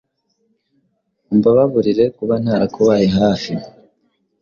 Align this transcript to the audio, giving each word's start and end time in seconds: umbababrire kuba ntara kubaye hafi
umbababrire 1.31 2.05
kuba 2.17 2.35
ntara 2.43 2.65
kubaye 2.75 3.07
hafi 3.17 3.53